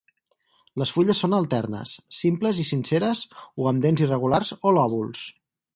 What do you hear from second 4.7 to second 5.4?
o lòbuls.